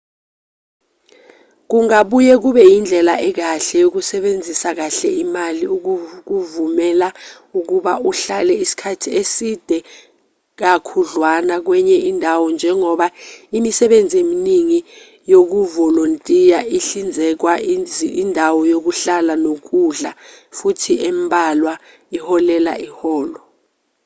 kungabuye 1.69 2.33
kube 2.43 2.63
indlela 2.77 3.13
ekahle 3.29 3.75
yokusebenzisa 3.83 4.69
kahle 4.79 5.09
imali 5.23 5.63
ukukuvumela 5.75 7.09
ukuba 7.59 7.93
uhlale 8.09 8.53
isikhathi 8.63 9.09
eside 9.21 9.77
kakhudlwana 10.59 11.55
kwenye 11.65 11.97
indawo 12.09 12.45
njengoba 12.55 13.07
imisebenzi 13.57 14.15
eminingi 14.23 14.79
yokuvolontiya 15.31 16.59
ihlinzeka 16.77 17.51
indawo 18.23 18.59
yokuhlala 18.71 19.33
nokudla 19.45 20.11
futhi 20.57 20.93
embalwa 21.09 21.73
iholela 22.17 22.73
iholo 22.87 23.39